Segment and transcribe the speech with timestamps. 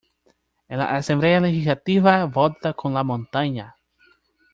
[0.67, 3.75] En la Asamblea legislativa, vota con "la Montaña".